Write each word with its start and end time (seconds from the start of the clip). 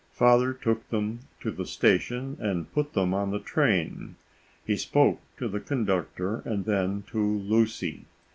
Father 0.13 0.51
took 0.51 0.89
them 0.89 1.19
to 1.41 1.51
the 1.51 1.67
station 1.67 2.35
and 2.39 2.73
put 2.73 2.93
them 2.93 3.13
on 3.13 3.29
the 3.29 3.37
train. 3.37 4.15
He 4.65 4.75
spoke 4.75 5.21
to 5.37 5.47
the 5.47 5.59
conductor 5.59 6.39
and 6.43 6.65
then 6.65 7.03
to 7.11 7.19
Lucy. 7.23 8.05